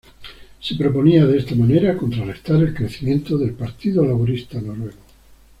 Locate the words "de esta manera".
1.27-1.95